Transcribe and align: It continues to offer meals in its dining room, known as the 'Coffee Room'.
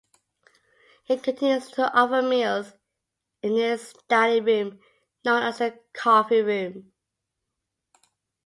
It 1.07 1.21
continues 1.21 1.69
to 1.73 1.93
offer 1.93 2.23
meals 2.23 2.73
in 3.43 3.55
its 3.55 3.93
dining 4.07 4.45
room, 4.45 4.79
known 5.23 5.43
as 5.43 5.59
the 5.59 5.77
'Coffee 5.93 6.41
Room'. 6.41 6.91